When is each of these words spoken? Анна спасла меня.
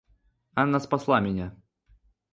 Анна 0.55 0.79
спасла 0.79 1.19
меня. 1.21 1.55